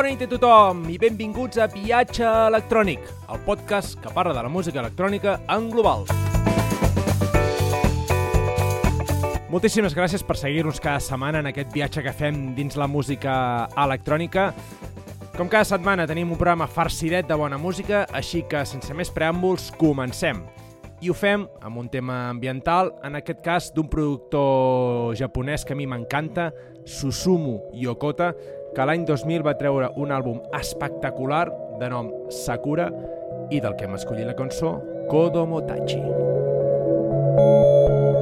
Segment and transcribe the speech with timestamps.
[0.00, 3.02] Bona nit a tothom i benvinguts a Viatge Electrònic,
[3.34, 6.06] el podcast que parla de la música electrònica en global.
[9.52, 13.34] Moltíssimes gràcies per seguir-nos cada setmana en aquest viatge que fem dins la música
[13.76, 14.46] electrònica.
[15.36, 19.68] Com cada setmana tenim un programa farcidet de bona música, així que sense més preàmbuls
[19.76, 20.40] comencem.
[21.04, 25.76] I ho fem amb un tema ambiental, en aquest cas d'un productor japonès que a
[25.76, 26.54] mi m'encanta,
[26.88, 28.32] Susumu Yokota,
[28.74, 31.46] que l'any 2000 va treure un àlbum espectacular
[31.80, 32.90] de nom Sakura
[33.50, 34.78] i del que hem escollit la cançó
[35.10, 36.00] Kodomotachi.
[36.00, 38.19] Kodomotachi.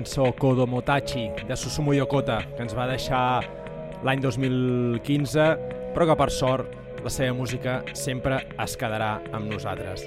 [0.00, 3.44] Cançó Kodomotachi de Susumu Yokota, que ens va deixar
[4.06, 5.44] l'any 2015,
[5.92, 10.06] però que per sort la seva música sempre es quedarà amb nosaltres.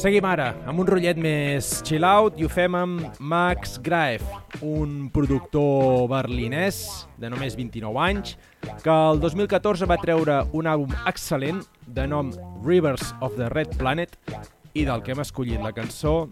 [0.00, 4.26] Seguim ara amb un rotllet més chill out i ho fem amb Max Graef,
[4.58, 6.82] un productor berlinès
[7.20, 8.36] de només 29 anys
[8.82, 12.34] que el 2014 va treure un àlbum excel·lent de nom
[12.66, 14.18] Rivers of the Red Planet
[14.74, 16.24] i del que hem escollit la cançó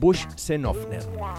[0.00, 1.04] Bush Senofner.
[1.16, 1.34] Wow.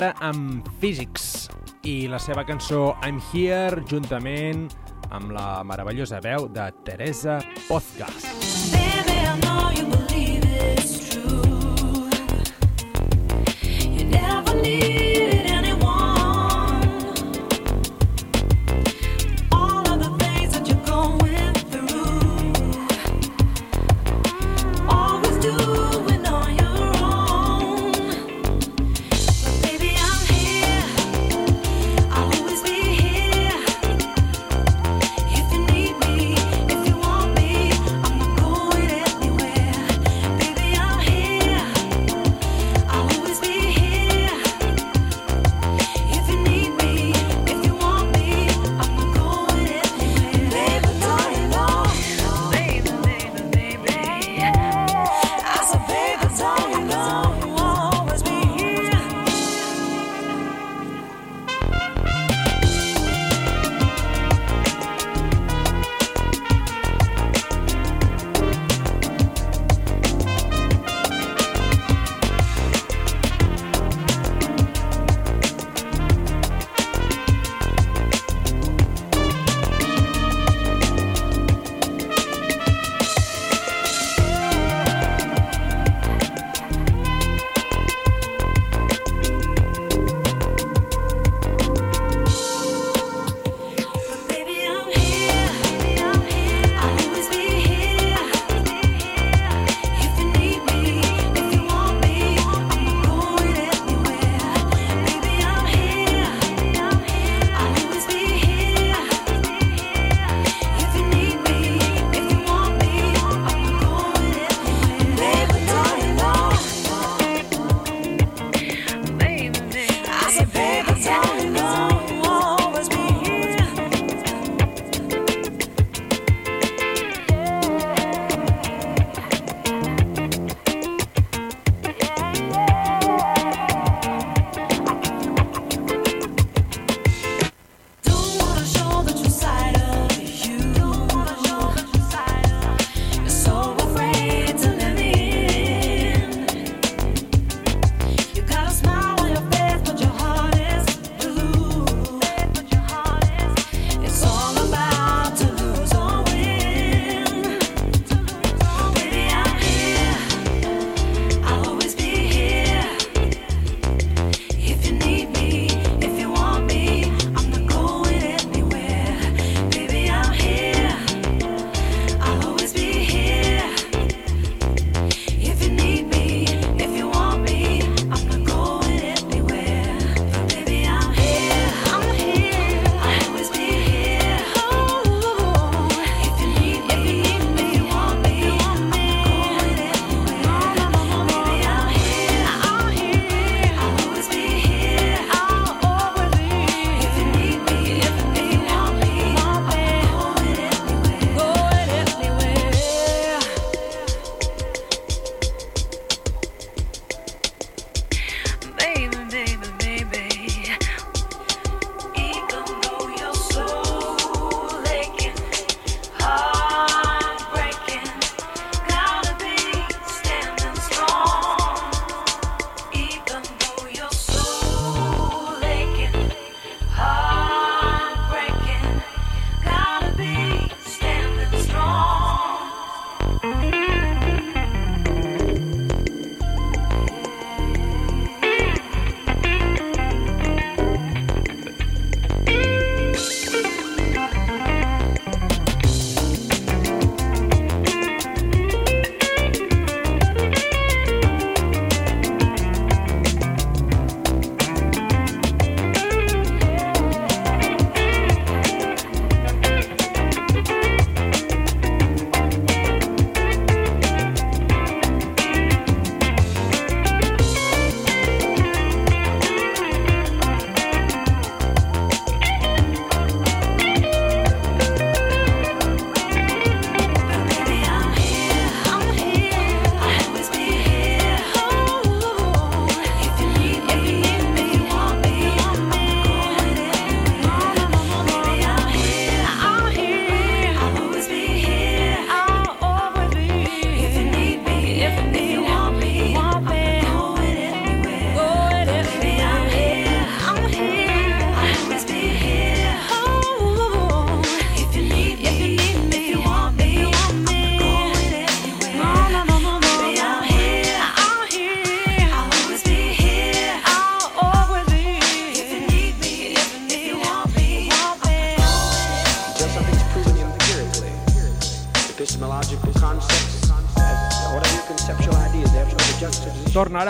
[0.00, 1.50] Ara amb Physics
[1.84, 4.68] i la seva cançó I'm Here juntament
[5.12, 8.24] amb la meravellosa veu de Teresa Pozgas.
[8.72, 12.08] Baby, I know you believe it's true
[13.92, 15.09] You never need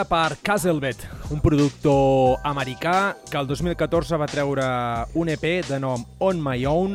[0.01, 4.65] ara per Caselvet, un productor americà que el 2014 va treure
[5.21, 6.95] un EP de nom On My Own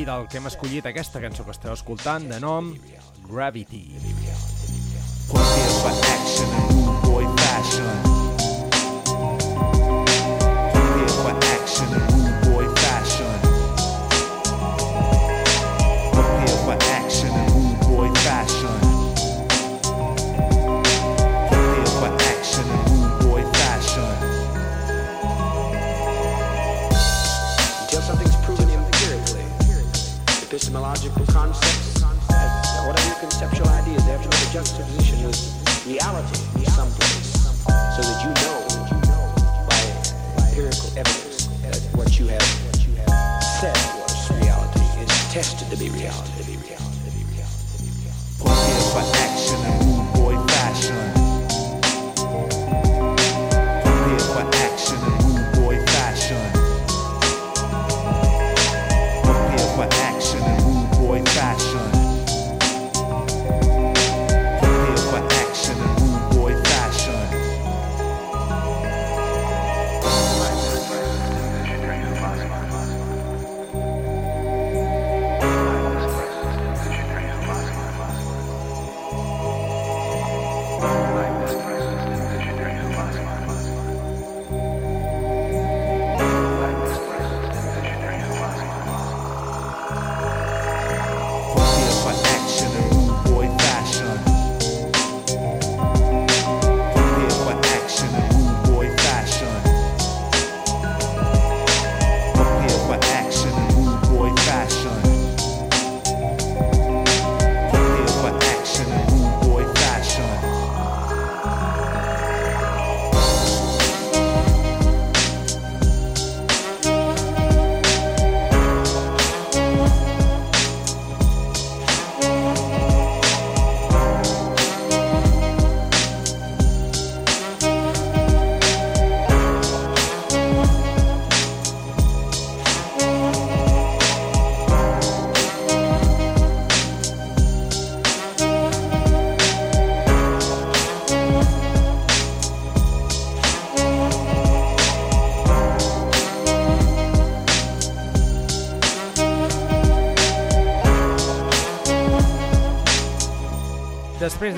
[0.00, 2.72] i del que hem escollit aquesta cançó que esteu escoltant de nom
[3.28, 3.84] Gravity.
[5.28, 5.40] for
[6.14, 6.48] action
[7.02, 8.22] boy fashion.
[31.22, 36.40] Epistemological concepts, uh, whatever your conceptual ideas, they have to make a juxtaposition with reality
[36.56, 37.32] in some place,
[37.96, 38.58] so that you know
[39.68, 39.82] by
[40.42, 42.42] empirical evidence that what you have
[43.42, 46.30] said was reality is tested to be reality.
[46.38, 46.98] To be reality.
[47.06, 47.82] To be reality.
[48.38, 51.11] Prepare for action and rude boy fashion.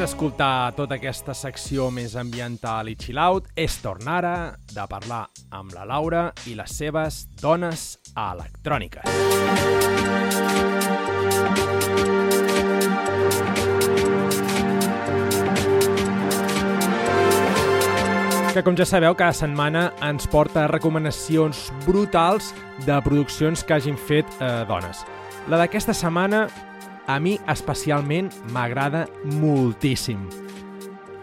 [0.04, 4.18] D'escoltar tota aquesta secció més ambiental i chill-out, és tornar
[4.68, 5.22] de parlar
[5.56, 9.08] amb la Laura i les seves dones electròniques.
[18.54, 22.52] que com ja sabeu, cada setmana ens porta recomanacions brutals
[22.84, 25.00] de produccions que hagin fet eh, dones.
[25.48, 26.44] La d'aquesta setmana
[27.06, 30.28] a mi especialment m'agrada moltíssim.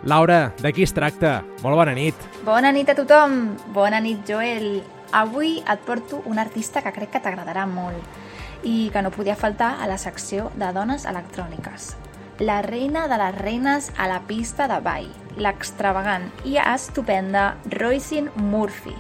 [0.04, 1.44] Laura, de qui es tracta?
[1.62, 2.16] Molt bona nit.
[2.46, 3.56] Bona nit a tothom.
[3.74, 4.82] Bona nit, Joel.
[5.14, 9.76] Avui et porto un artista que crec que t'agradarà molt i que no podia faltar
[9.82, 11.92] a la secció de dones electròniques.
[12.40, 18.96] La reina de les reines a la pista de ball, l'extravagant i estupenda Roisin Murphy,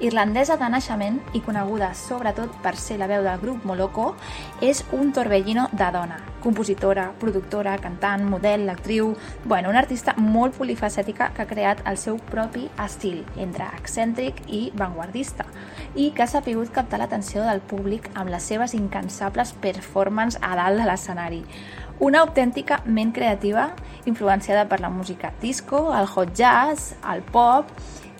[0.00, 4.14] Irlandesa de naixement i coneguda sobretot per ser la veu del grup Moloko,
[4.64, 6.16] és un torbellino de dona.
[6.40, 9.12] Compositora, productora, cantant, model, actriu...
[9.44, 14.62] Bueno, una artista molt polifacètica que ha creat el seu propi estil, entre excèntric i
[14.72, 15.44] vanguardista,
[15.94, 20.80] i que ha sapigut captar l'atenció del públic amb les seves incansables performances a dalt
[20.80, 21.44] de l'escenari.
[22.00, 23.74] Una autèntica ment creativa
[24.08, 27.68] influenciada per la música disco, el hot jazz, el pop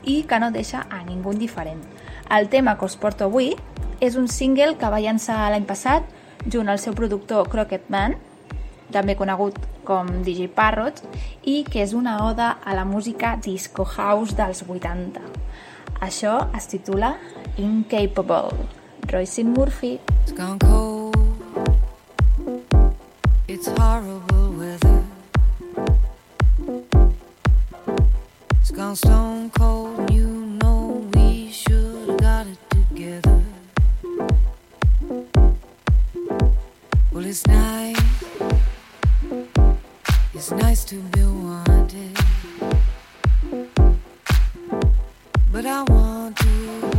[0.05, 1.83] i que no deixa a ningú indiferent.
[2.31, 3.55] El tema que us porto avui
[4.01, 6.07] és un single que va llançar l'any passat
[6.47, 8.17] junt al seu productor Crockett Man,
[8.91, 11.03] també conegut com DJ Parrot,
[11.45, 15.23] i que és una oda a la música disco house dels 80.
[16.01, 17.17] Això es titula
[17.59, 18.69] Incapable.
[19.11, 19.99] Royce Murphy.
[20.23, 21.17] It's gone cold.
[23.49, 25.10] It's horrible weather.
[28.71, 33.43] It's gone stone cold, you know we should have got it together.
[37.11, 38.01] Well, it's nice,
[40.33, 42.17] it's nice to be wanted,
[45.51, 46.90] but I want to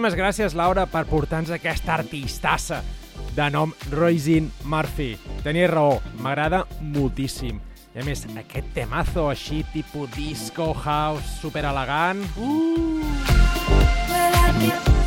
[0.00, 2.78] Moltíssimes gràcies, Laura, per portar-nos aquesta artistassa
[3.36, 5.10] de nom Roisin Murphy.
[5.44, 7.58] Tenies raó, m'agrada moltíssim.
[7.92, 12.24] I a més, aquest temazo així, tipus disco, house, super elegant...
[12.40, 13.04] Uh!
[14.08, 14.99] Well,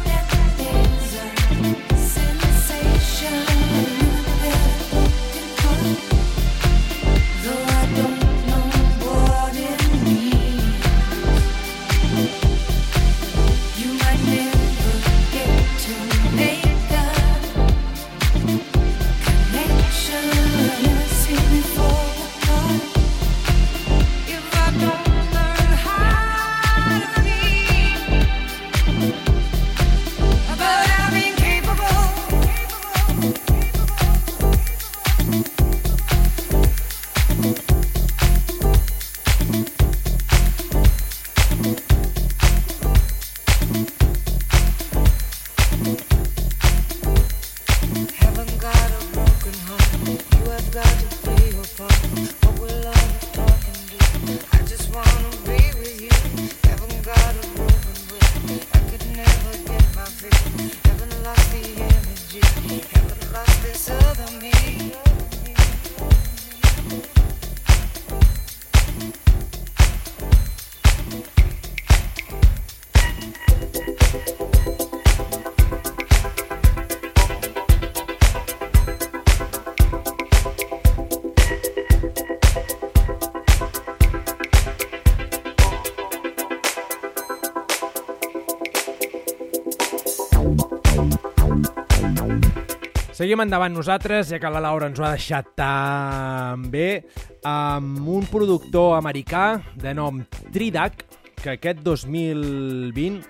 [93.23, 97.07] Seguim endavant nosaltres, ja que la Laura ens ho ha deixat tan bé,
[97.47, 100.19] amb un productor americà de nom
[100.51, 101.05] Tridac,
[101.39, 103.23] que aquest 2020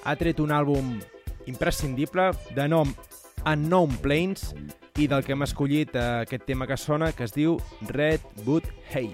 [0.00, 0.96] ha tret un àlbum
[1.44, 2.88] imprescindible de nom
[3.44, 4.56] Unknown Plains
[4.96, 7.60] i del que hem escollit aquest tema que sona, que es diu
[7.92, 9.12] Red Boot Haze.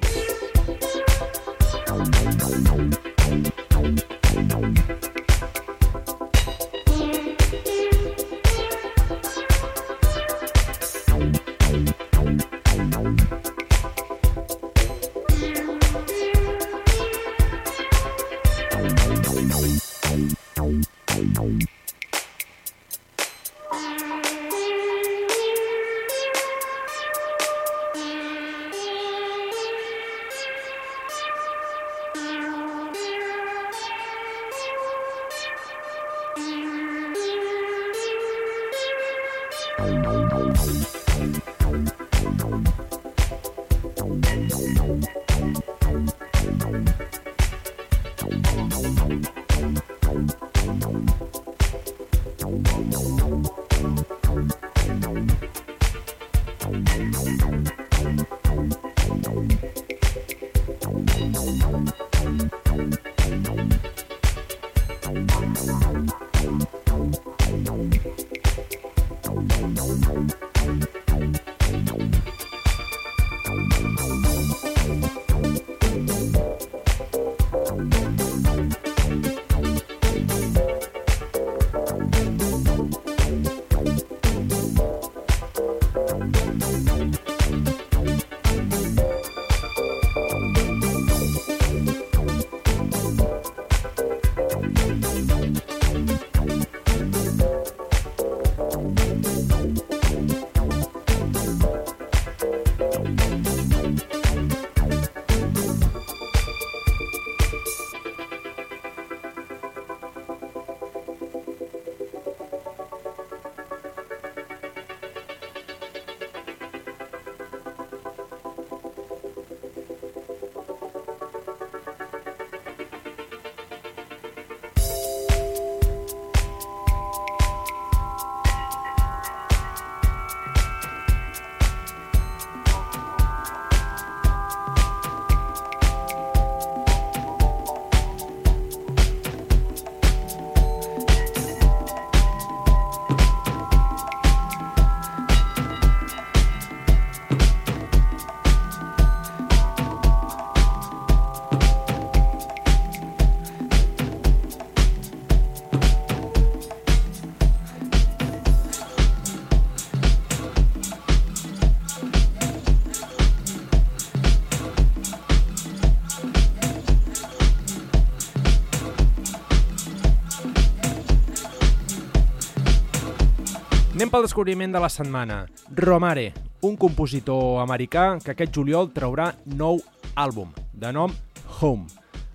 [174.10, 175.44] Pel descobriment de la setmana.
[175.78, 176.32] Romare,
[176.66, 179.78] un compositor americà que aquest juliol traurà nou
[180.18, 181.14] àlbum, de nom
[181.60, 181.86] Home.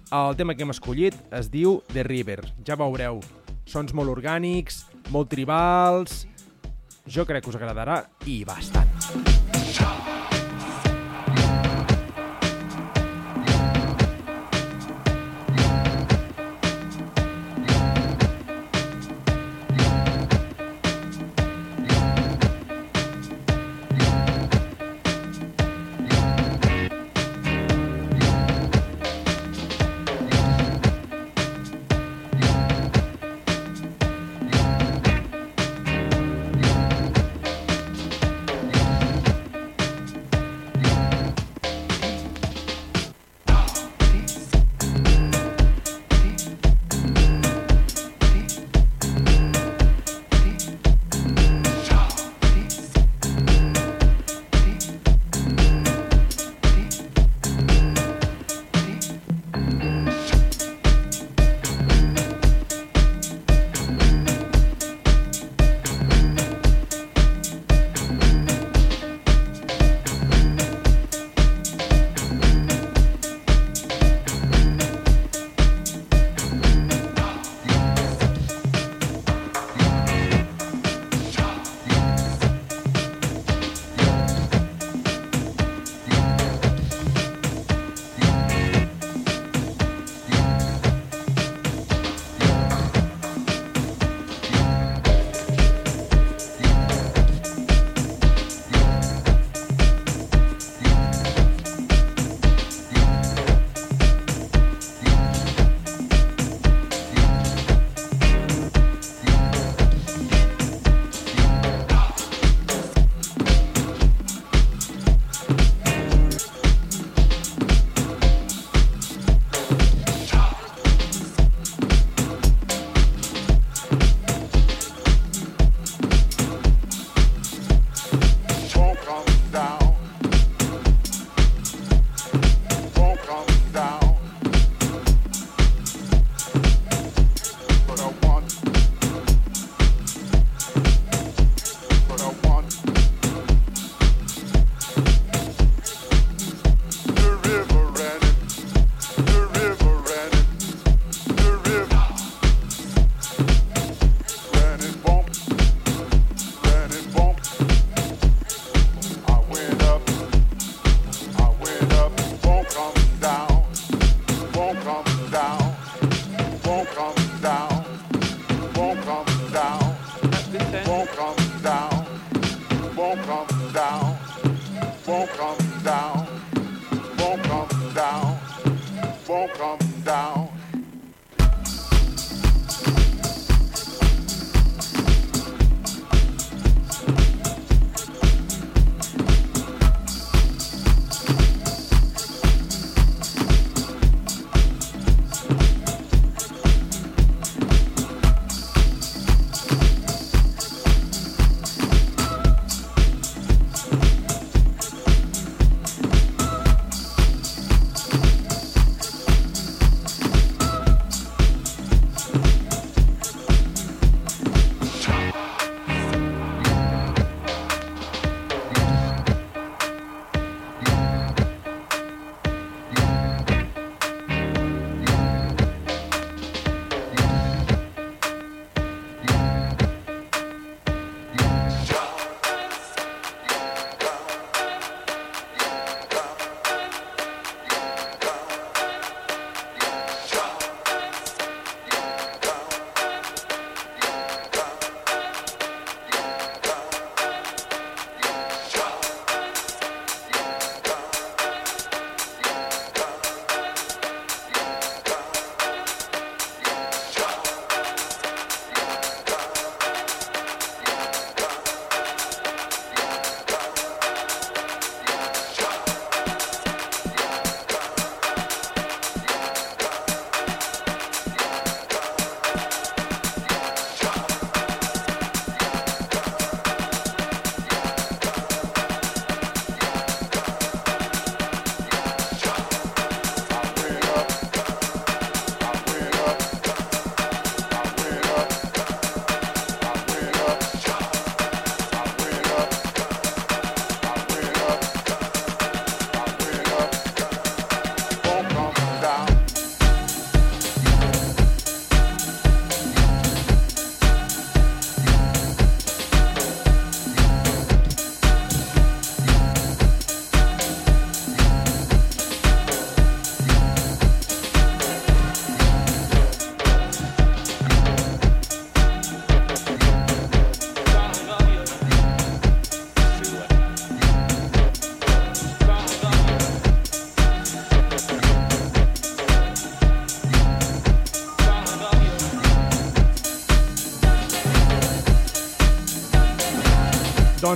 [0.07, 2.39] El tema que hem escollit es diu The River.
[2.63, 3.19] Ja veureu,
[3.67, 6.23] sons molt orgànics, molt tribals...
[7.05, 8.94] Jo crec que us agradarà i bastant.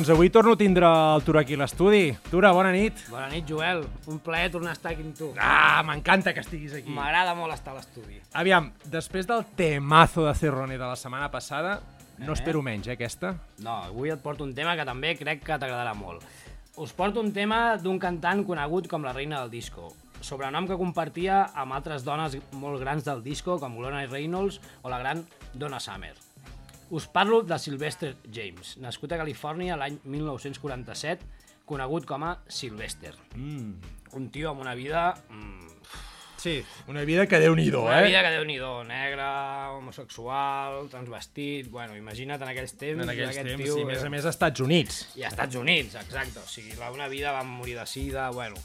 [0.10, 2.08] Doncs avui torno a tindre el Tura aquí a l'estudi.
[2.32, 2.98] Tura, bona nit.
[3.12, 3.84] Bona nit, Joel.
[4.10, 5.28] Un plaer tornar a estar aquí amb tu.
[5.38, 6.89] Ah, m'encanta que estiguis aquí.
[6.89, 8.17] M'agrada molt estar a l'estudi.
[8.34, 11.76] Aviam, després del temazo de Cerrone de la setmana passada,
[12.17, 12.34] no Eh?
[12.34, 13.36] espero menys, eh, aquesta.
[13.60, 16.24] No, avui et porto un tema que també crec que t'agradarà molt.
[16.78, 21.52] Us porto un tema d'un cantant conegut com la reina del disco, sobrenom que compartia
[21.54, 26.15] amb altres dones molt grans del disco, com Lorna Reynolds o la gran Donna Summer.
[26.89, 31.28] Us parlo de Sylvester James, nascut a Califòrnia l'any 1947,
[31.69, 33.13] conegut com a Sylvester.
[33.36, 33.75] Mm.
[34.17, 35.12] Un tio amb una vida...
[35.30, 35.67] Mm,
[36.39, 38.06] Sí, una vida que déu-n'hi-do, una eh?
[38.08, 39.25] vida que déu-n'hi-do, negre,
[39.75, 41.67] homosexual, transvestit...
[41.67, 43.75] Bueno, imagina't en aquells temps, En aquells temps, tio...
[43.82, 45.02] i més a més als Estats Units.
[45.19, 46.39] I als Estats Units, exacte.
[46.39, 48.56] O sigui, la una vida va morir de sida, bueno...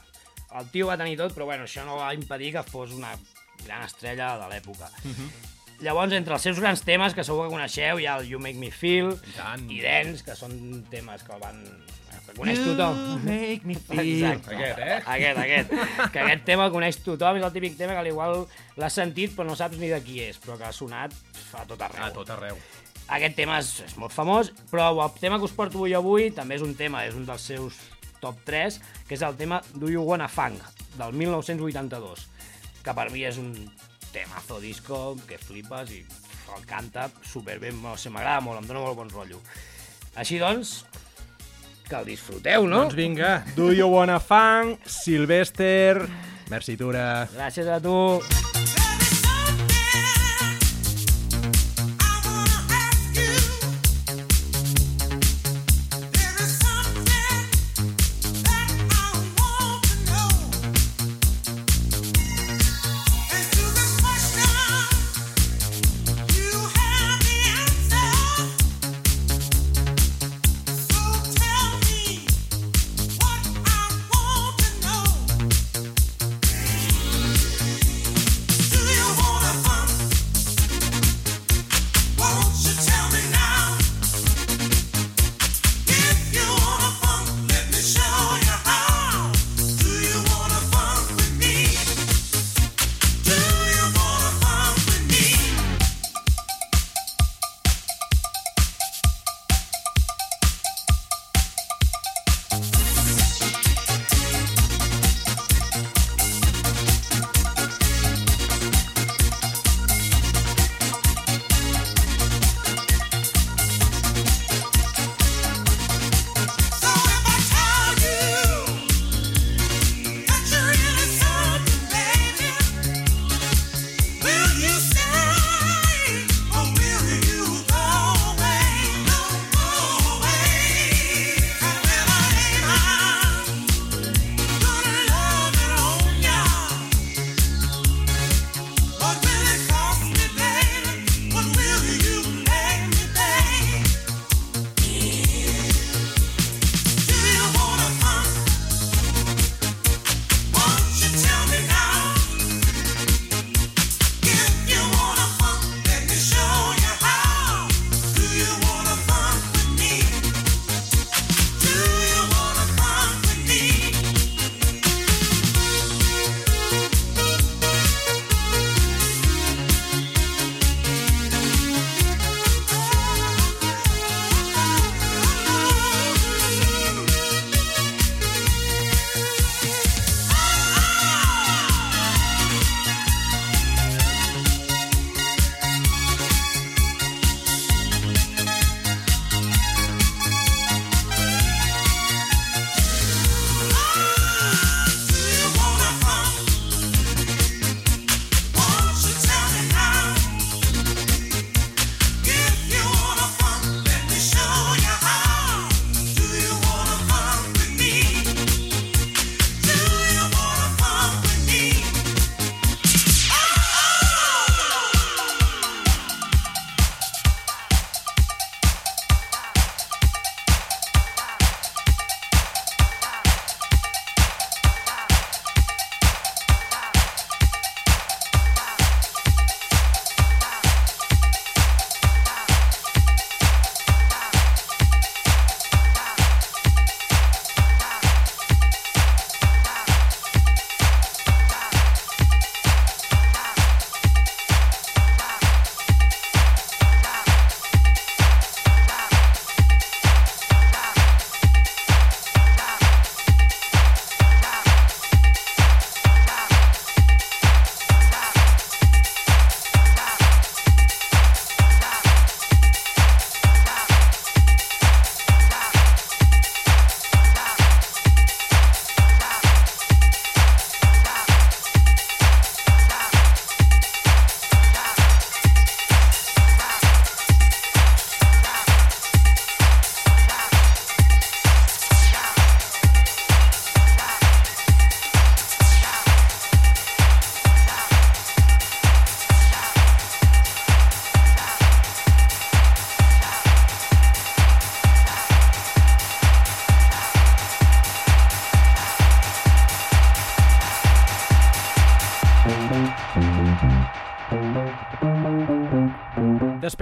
[0.55, 3.11] El tio va tenir tot, però bueno, això no va impedir que fos una
[3.65, 4.87] gran estrella de l'època.
[5.83, 8.61] Llavors, entre els seus grans temes, que segur que coneixeu, hi ha el You Make
[8.61, 9.67] Me Feel I tant.
[9.73, 10.55] i Dance, que són
[10.91, 11.59] temes que el van...
[12.25, 13.01] que coneix tothom.
[13.27, 14.55] make me Exacte.
[14.55, 15.01] Aquest, eh?
[15.17, 15.75] Aquest, aquest.
[16.15, 18.47] Que aquest tema el coneix tothom, és el típic tema que al igual
[18.81, 21.13] l'has sentit però no saps ni de qui és, però que ha sonat
[21.53, 22.07] a tot arreu.
[22.07, 22.57] A tot arreu.
[23.13, 26.57] Aquest tema és, és molt famós, però el tema que us porto avui avui també
[26.57, 27.77] és un tema, és un dels seus
[28.23, 30.63] top 3, que és el tema Do You Wanna Funk,
[30.97, 32.25] del 1982,
[32.87, 33.53] que per mi és un
[34.15, 36.05] temazo disco que flipes i
[36.55, 39.41] el canta superbé, no sé, m'agrada molt, em dona molt bon rotllo.
[40.15, 40.85] Així doncs,
[41.89, 42.85] que el disfruteu, no?
[42.87, 46.07] Doncs vinga, Do You Wanna Funk, Sylvester...
[46.53, 47.25] Merci, Tura.
[47.33, 47.99] Gràcies a tu.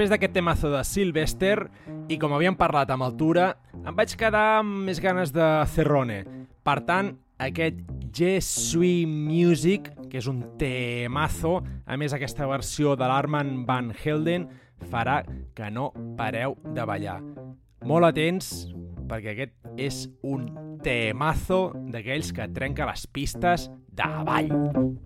[0.02, 1.68] Després d'aquest temazo de Sylvester,
[2.10, 3.52] i com havíem parlat amb altura,
[3.86, 6.16] em vaig quedar amb més ganes de Cerrone.
[6.66, 7.78] Per tant, aquest
[8.10, 14.48] Je Suis Music, que és un temazo, a més aquesta versió de l'Arman Van Helden,
[14.90, 15.20] farà
[15.54, 17.20] que no pareu de ballar.
[17.86, 18.50] Molt atents,
[19.06, 20.50] perquè aquest és un
[20.82, 24.50] temazo d'aquells que trenca les pistes de ball.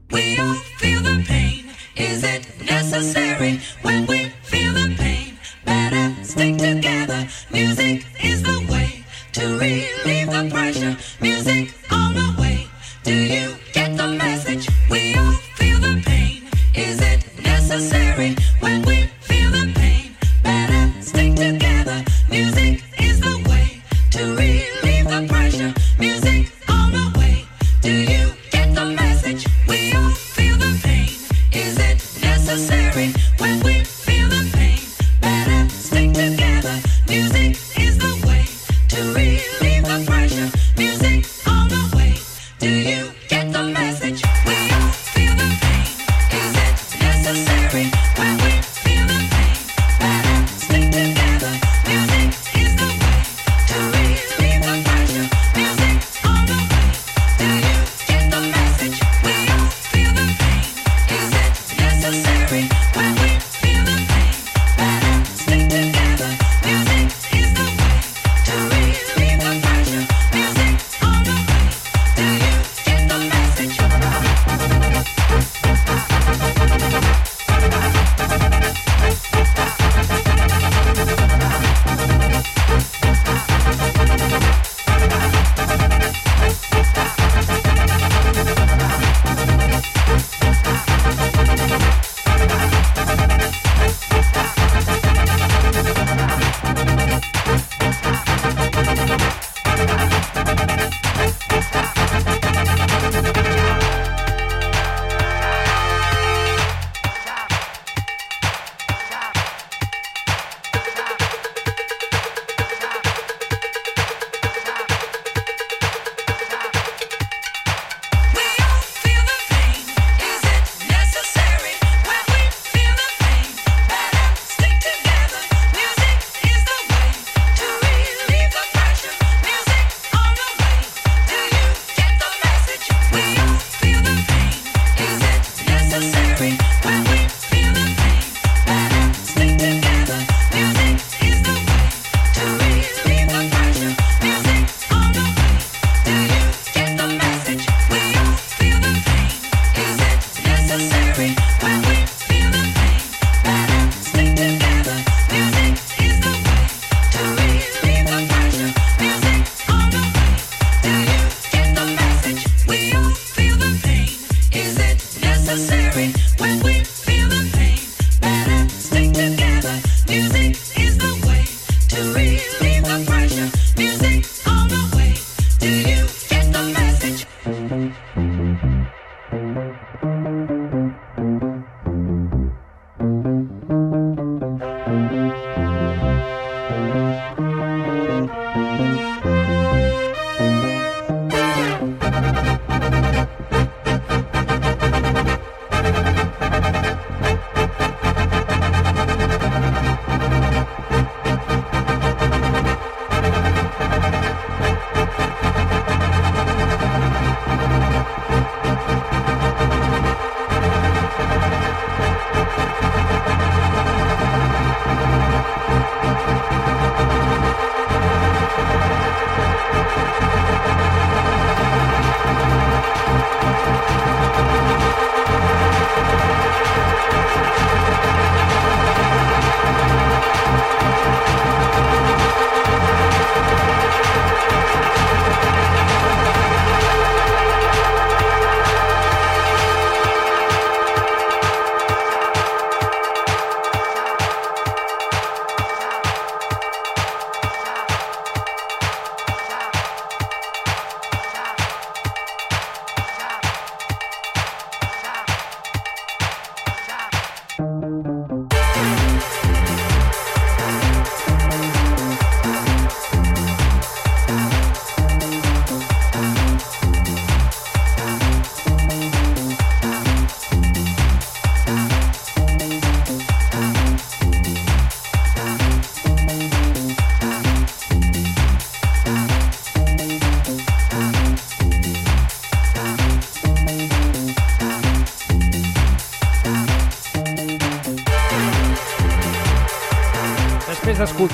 [0.09, 1.66] We all feel the pain.
[1.97, 5.39] Is it necessary when we feel the pain?
[5.65, 7.27] Better stick together.
[7.51, 10.97] Music is the way to relieve the pressure.
[11.23, 12.67] Music on the way.
[13.03, 14.69] Do you get the message?
[14.91, 16.43] We all feel the pain.
[16.75, 19.09] Is it necessary when we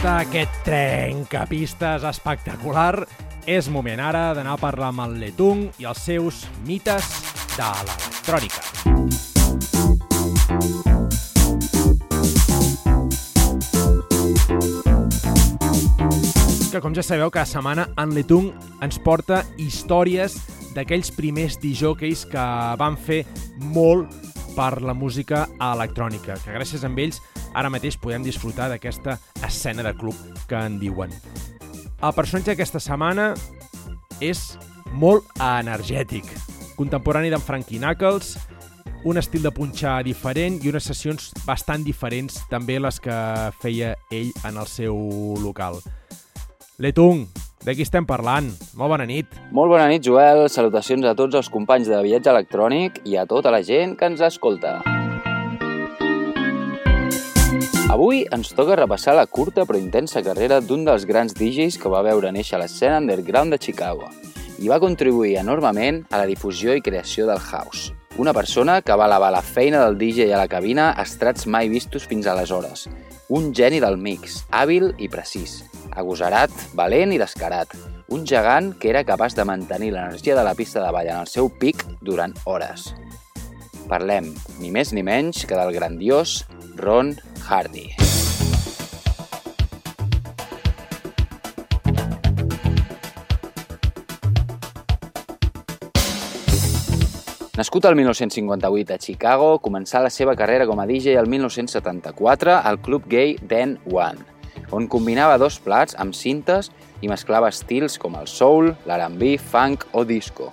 [0.02, 3.06] d'escoltar aquest trencapistes espectacular,
[3.46, 7.06] és moment ara d'anar a parlar amb el Letung i els seus mites
[7.54, 8.62] de l'electrònica.
[16.72, 18.50] Que com ja sabeu, cada setmana en Letung
[18.82, 20.34] ens porta històries
[20.74, 22.48] d'aquells primers DJs que
[22.80, 23.22] van fer
[23.70, 24.10] molt
[24.56, 27.22] per la música electrònica, que gràcies a ells
[27.54, 30.16] ara mateix podem disfrutar d'aquesta escena de club
[30.48, 31.12] que en diuen.
[32.02, 33.32] El personatge d'aquesta setmana
[34.20, 34.56] és
[34.92, 36.26] molt energètic,
[36.76, 38.36] contemporani d'en Frankie Knuckles,
[39.04, 43.16] un estil de punxar diferent i unes sessions bastant diferents també les que
[43.62, 44.94] feia ell en el seu
[45.42, 45.80] local.
[46.82, 47.26] Letung,
[47.62, 48.48] de qui estem parlant?
[48.78, 49.38] Molt bona nit.
[49.54, 50.48] Molt bona nit, Joel.
[50.50, 54.22] Salutacions a tots els companys de viatge electrònic i a tota la gent que ens
[54.32, 54.80] escolta.
[57.92, 62.00] Avui ens toca repassar la curta però intensa carrera d'un dels grans DJs que va
[62.06, 64.08] veure néixer l'escena underground de Chicago
[64.64, 67.92] i va contribuir enormement a la difusió i creació del house.
[68.16, 71.68] Una persona que va elevar la feina del DJ a la cabina a estrats mai
[71.68, 72.86] vistos fins aleshores.
[73.28, 75.60] Un geni del mix, hàbil i precís
[75.92, 77.76] agosarat, valent i descarat.
[78.08, 81.28] Un gegant que era capaç de mantenir l'energia de la pista de ball en el
[81.28, 82.94] seu pic durant hores.
[83.88, 84.30] Parlem,
[84.60, 86.42] ni més ni menys, que del grandiós
[86.76, 87.14] Ron
[87.48, 87.90] Hardy.
[97.56, 102.80] Nascut al 1958 a Chicago, començà la seva carrera com a DJ el 1974 al
[102.80, 104.32] club gay Den One
[104.72, 106.72] on combinava dos plats amb cintes
[107.04, 110.50] i mesclava estils com el soul, l'R&B, funk o disco.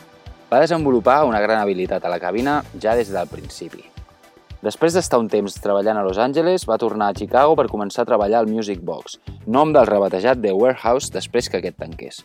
[0.52, 3.89] Va desenvolupar una gran habilitat a la cabina ja des del principi.
[4.60, 8.10] Després d'estar un temps treballant a Los Angeles, va tornar a Chicago per començar a
[8.10, 9.16] treballar al Music Box,
[9.48, 12.18] nom del rebatejat The Warehouse després que aquest tanqués.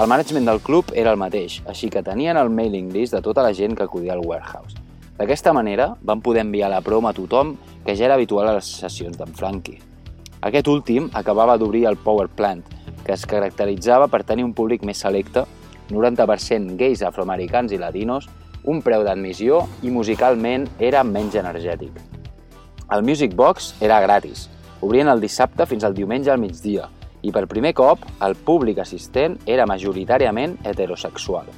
[0.00, 3.44] El management del club era el mateix, així que tenien el mailing list de tota
[3.44, 4.80] la gent que acudia al Warehouse.
[5.18, 7.52] D'aquesta manera, van poder enviar la broma a tothom
[7.84, 9.82] que ja era habitual a les sessions d'en Frankie.
[10.40, 12.64] Aquest últim acabava d'obrir el Power Plant,
[13.04, 15.44] que es caracteritzava per tenir un públic més selecte,
[15.92, 18.30] 90% gais afroamericans i latinos,
[18.64, 21.94] un preu d'admissió i musicalment era menys energètic.
[22.90, 24.48] El Music Box era gratis,
[24.80, 26.88] obrien el dissabte fins al diumenge al migdia
[27.22, 31.48] i per primer cop el públic assistent era majoritàriament heterosexual.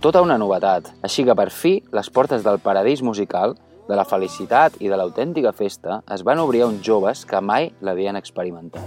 [0.00, 3.56] Tota una novetat, així que per fi les portes del paradís musical
[3.88, 7.70] de la felicitat i de l'autèntica festa es van obrir a uns joves que mai
[7.80, 8.84] l'havien experimentat.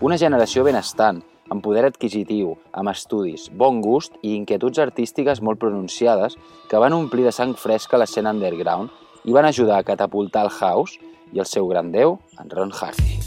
[0.00, 6.36] Una generació benestant, amb poder adquisitiu, amb estudis, bon gust i inquietuds artístiques molt pronunciades
[6.68, 8.92] que van omplir de sang fresca l'escena underground
[9.24, 11.00] i van ajudar a catapultar el house
[11.32, 13.18] i el seu gran déu, en Ron Hardy.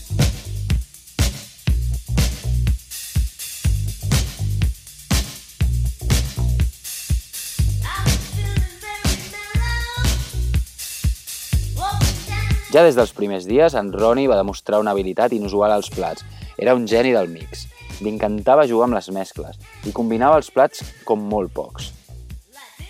[12.72, 16.24] Ja des dels primers dies, en Ronnie va demostrar una habilitat inusual als plats.
[16.56, 17.68] Era un geni del mix.
[18.02, 21.92] Li encantava jugar amb les mescles i combinava els plats com molt pocs.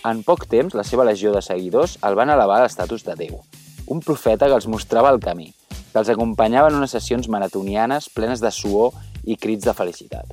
[0.07, 3.41] En poc temps, la seva legió de seguidors el van elevar a l'estatus de Déu,
[3.91, 5.51] un profeta que els mostrava el camí,
[5.91, 8.95] que els acompanyava en unes sessions maratonianes plenes de suor
[9.27, 10.31] i crits de felicitat.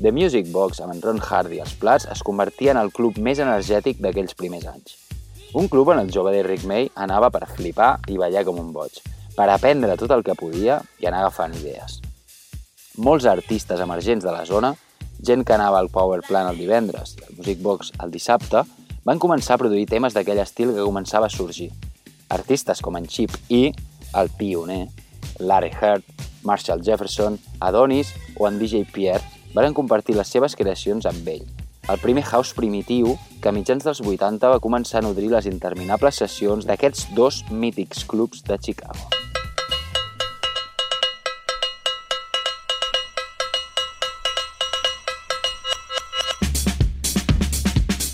[0.00, 3.40] The Music Box, amb en Ron Hardy als plats, es convertia en el club més
[3.42, 4.94] energètic d'aquells primers anys.
[5.52, 9.00] Un club on el jove d'Eric May anava per flipar i ballar com un boig,
[9.36, 11.98] per aprendre tot el que podia i anar agafant idees.
[13.00, 14.74] Molts artistes emergents de la zona,
[15.24, 18.60] gent que anava al Power Plant el divendres i al Music Box el dissabte,
[19.08, 21.70] van començar a produir temes d'aquell estil que començava a sorgir.
[22.28, 23.70] Artistes com en Chip E,
[24.20, 24.82] el pioner,
[25.38, 26.04] Larry Heard,
[26.44, 29.24] Marshall Jefferson, Adonis o en DJ Pierre
[29.54, 31.48] van compartir les seves creacions amb ell,
[31.88, 36.20] el primer house primitiu que a mitjans dels 80 va començar a nodrir les interminables
[36.20, 39.08] sessions d'aquests dos mítics clubs de Chicago.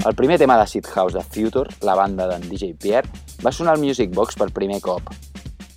[0.07, 3.09] El primer tema d'Acid House de Future, la banda d'en DJ Pierre,
[3.43, 5.09] va sonar al Music Box per primer cop.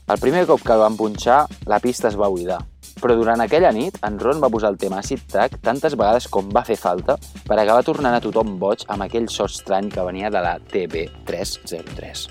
[0.06, 2.60] El primer cop que el van punxar, la pista es va buidar.
[3.02, 6.54] Però durant aquella nit, en Ron va posar el tema Acid Track tantes vegades com
[6.54, 7.18] va fer falta
[7.48, 12.28] per acabar tornant a tothom boig amb aquell so estrany que venia de la TB303.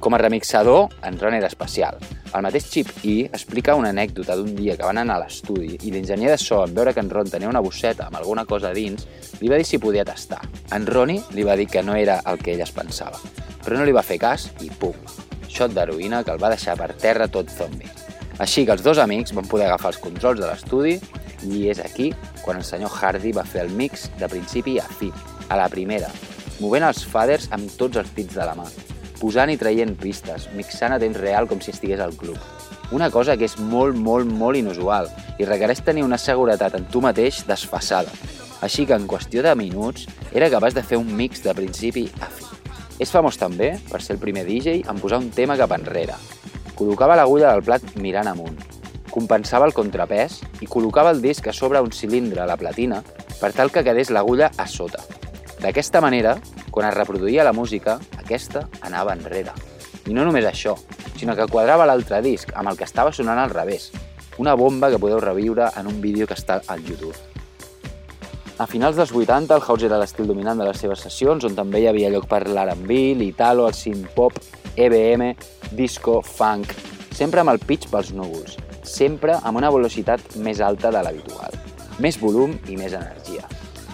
[0.00, 2.00] Com a remixador, en Ron era especial.
[2.34, 5.92] El mateix Chip E explica una anècdota d'un dia que van anar a l'estudi i
[5.94, 9.04] l'enginyer de so, en veure que en Ron tenia una bosseta amb alguna cosa dins,
[9.38, 10.40] li va dir si podia tastar.
[10.74, 13.20] En Ronnie li va dir que no era el que ell es pensava,
[13.62, 14.98] però no li va fer cas i pum,
[15.46, 17.86] xot d'heroïna que el va deixar per terra tot zombi.
[18.42, 20.96] Així que els dos amics van poder agafar els controls de l'estudi
[21.46, 22.10] i és aquí
[22.42, 25.12] quan el senyor Hardy va fer el mix de principi a fi,
[25.46, 26.10] a la primera,
[26.58, 28.66] movent els faders amb tots els dits de la mà,
[29.20, 32.38] posant i traient pistes, mixant a temps real com si estigués al club.
[32.92, 35.08] Una cosa que és molt, molt, molt inusual
[35.38, 38.12] i requereix tenir una seguretat en tu mateix desfassada.
[38.62, 42.30] Així que en qüestió de minuts era capaç de fer un mix de principi a
[42.30, 42.46] fi.
[43.02, 46.14] És famós també per ser el primer DJ en posar un tema cap enrere.
[46.78, 48.56] Col·locava l'agulla del plat mirant amunt,
[49.14, 53.02] compensava el contrapès i col·locava el disc a sobre un cilindre a la platina
[53.40, 55.02] per tal que quedés l'agulla a sota.
[55.62, 56.34] D'aquesta manera,
[56.74, 59.52] quan es reproduïa la música, aquesta anava enrere.
[60.10, 60.74] I no només això,
[61.14, 63.92] sinó que quadrava l'altre disc amb el que estava sonant al revés.
[64.42, 67.14] Una bomba que podeu reviure en un vídeo que està al YouTube.
[68.58, 71.84] A finals dels 80, el house era l'estil dominant de les seves sessions, on també
[71.84, 74.38] hi havia lloc per l'R&B, l'Italo, el synth-pop,
[74.74, 75.30] EBM,
[75.78, 76.74] disco, funk,
[77.14, 81.54] sempre amb el pitch pels núvols, sempre amb una velocitat més alta de l'habitual,
[82.02, 83.46] més volum i més energia,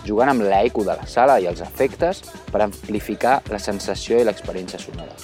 [0.06, 4.80] jugant amb l'eco de la sala i els efectes per amplificar la sensació i l'experiència
[4.80, 5.14] sonora.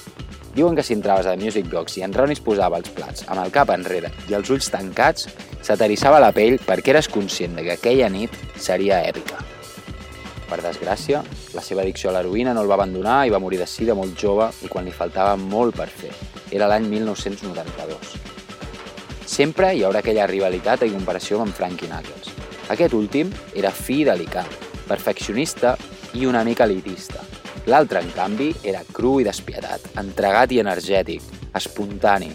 [0.57, 3.43] Diuen que si entraves a Music Box i en Ron es posava els plats amb
[3.43, 5.29] el cap enrere i els ulls tancats,
[5.61, 9.43] s'aterissava la pell perquè eres conscient de que aquella nit seria èpica.
[10.47, 11.21] Per desgràcia,
[11.53, 14.17] la seva addicció a l'heroïna no el va abandonar i va morir de sida molt
[14.17, 16.13] jove i quan li faltava molt per fer.
[16.55, 18.15] Era l'any 1992.
[19.27, 22.31] Sempre hi haurà aquella rivalitat i comparació amb Frankie Knuckles.
[22.73, 25.77] Aquest últim era fi delicat, perfeccionista
[26.15, 27.23] i una mica elitista–
[27.67, 31.25] L'altre, en canvi, era cru i despietat, entregat i energètic,
[31.59, 32.29] espontani,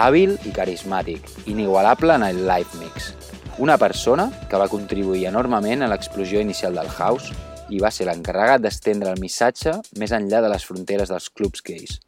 [0.00, 3.10] hàbil i carismàtic, inigualable en el live mix.
[3.60, 7.34] Una persona que va contribuir enormement a l'explosió inicial del house
[7.68, 11.98] i va ser l'encarregat d'estendre el missatge més enllà de les fronteres dels clubs gais.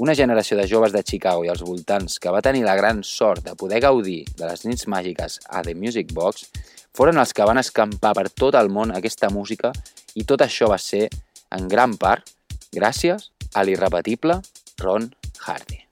[0.00, 3.44] Una generació de joves de Chicago i els voltants que va tenir la gran sort
[3.44, 6.48] de poder gaudir de les nits màgiques a The Music Box
[6.96, 9.72] foren els que van escampar per tot el món aquesta música
[10.16, 11.04] i tot això va ser
[11.52, 12.32] en gran part
[12.72, 14.40] gràcies a l'irrepetible
[14.80, 15.10] Ron
[15.44, 15.82] Hardy.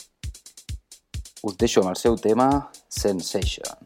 [1.44, 2.48] Us deixo amb el seu tema
[2.88, 3.83] Sensation.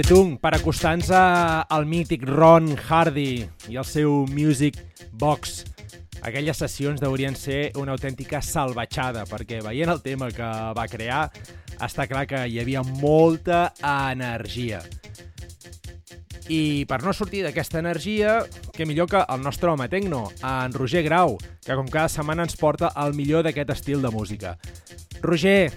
[0.00, 4.78] Letung, per acostar-nos al mític Ron Hardy i el seu Music
[5.12, 5.58] Box.
[6.24, 10.48] Aquelles sessions deurien ser una autèntica salvatjada, perquè veient el tema que
[10.78, 11.26] va crear,
[11.84, 14.80] està clar que hi havia molta energia.
[16.48, 18.38] I per no sortir d'aquesta energia,
[18.72, 22.56] que millor que el nostre home tecno, en Roger Grau, que com cada setmana ens
[22.56, 24.56] porta el millor d'aquest estil de música.
[25.20, 25.68] Roger,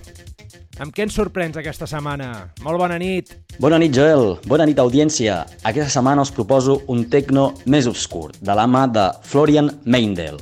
[0.82, 2.30] amb què ens sorprens aquesta setmana?
[2.66, 3.36] Molt bona nit.
[3.62, 4.38] Bona nit, Joel.
[4.50, 5.44] Bona nit, audiència.
[5.62, 10.40] Aquesta setmana us proposo un tecno més obscur, de la mà de Florian Meindel,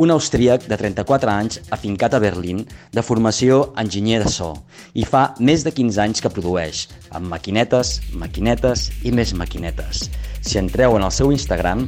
[0.00, 2.62] un austríac de 34 anys afincat a Berlín,
[2.92, 4.54] de formació enginyer de so,
[4.96, 10.08] i fa més de 15 anys que produeix, amb maquinetes, maquinetes i més maquinetes.
[10.40, 11.84] Si entreu en el seu Instagram,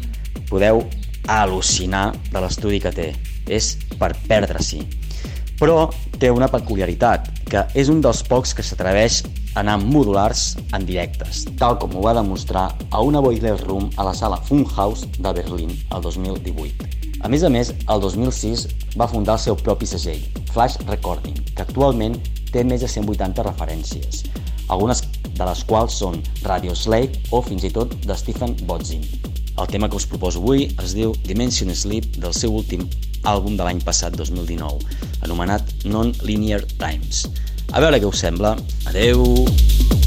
[0.51, 0.84] podeu
[1.32, 3.12] al·lucinar de l'estudi que té.
[3.49, 4.84] És per perdre-s'hi
[5.61, 5.91] però
[6.21, 11.45] té una peculiaritat, que és un dels pocs que s'atreveix a anar modulars en directes,
[11.61, 15.75] tal com ho va demostrar a una Boiler Room a la sala Funhouse de Berlín
[15.75, 16.89] el 2018.
[17.23, 18.67] A més a més, el 2006
[18.99, 20.23] va fundar el seu propi segell,
[20.53, 22.17] Flash Recording, que actualment
[22.53, 24.25] té més de 180 referències,
[24.69, 25.05] algunes
[25.37, 29.07] de les quals són Radio Slave o fins i tot de Stephen Bodzin.
[29.61, 32.87] El tema que us proposo avui es diu Dimension Sleep del seu últim
[33.29, 34.97] àlbum de l'any passat, 2019,
[35.29, 37.27] anomenat Non-Linear Times.
[37.73, 38.57] A veure què us sembla.
[38.91, 39.23] Adeu!
[39.27, 40.02] Roger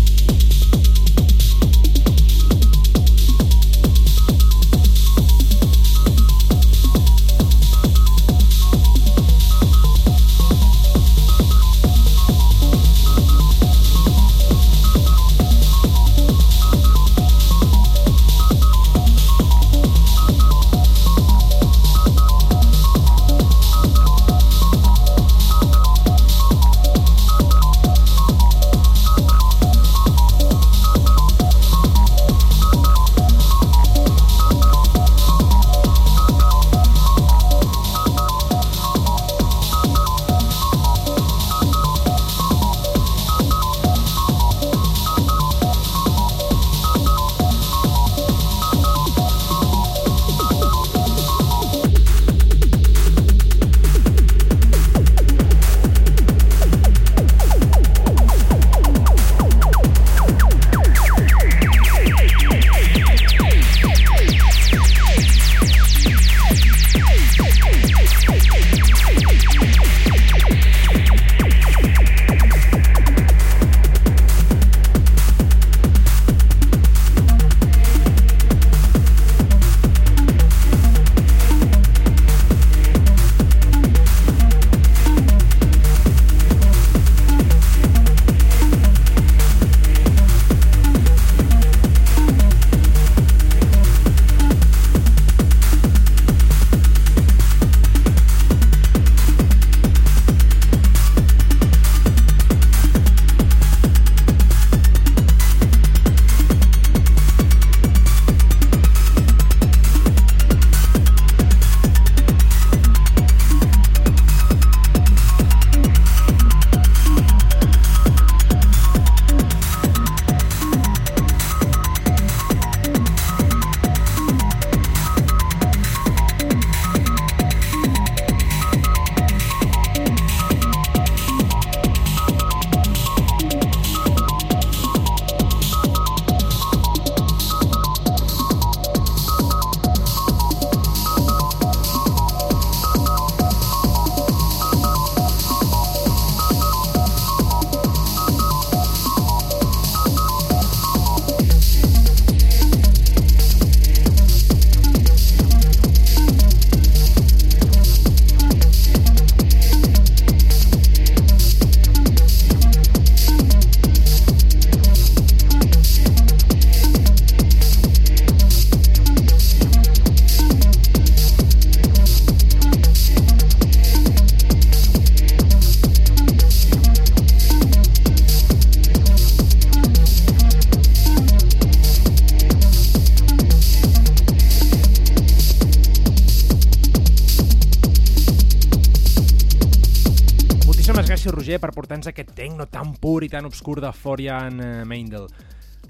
[193.46, 195.28] Ocean Obscur de Florian eh, Meindel.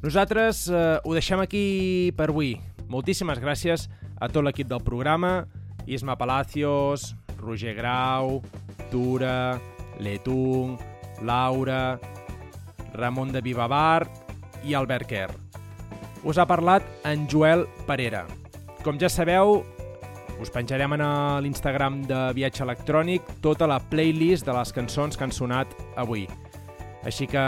[0.01, 2.55] Nosaltres eh, ho deixem aquí per avui.
[2.91, 3.87] Moltíssimes gràcies
[4.19, 5.47] a tot l'equip del programa,
[5.87, 8.41] Isma Palacios, Roger Grau,
[8.91, 9.59] Tura,
[9.99, 10.77] Letung,
[11.23, 11.97] Laura,
[12.93, 14.05] Ramon de Vivabar
[14.63, 15.31] i Albert Kerr.
[16.25, 18.25] Us ha parlat en Joel Parera.
[18.83, 19.63] Com ja sabeu,
[20.41, 25.33] us penjarem a l'Instagram de Viatge Electrònic tota la playlist de les cançons que han
[25.33, 26.27] sonat avui.
[27.05, 27.43] Així que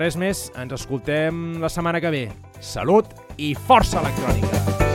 [0.00, 2.24] res més, ens escoltem la setmana que ve.
[2.58, 4.85] Salut i força electrònica!